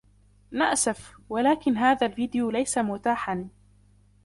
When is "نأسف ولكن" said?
0.51-1.77